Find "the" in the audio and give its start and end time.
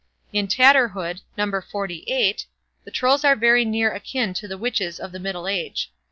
2.85-2.89, 4.47-4.57, 5.11-5.19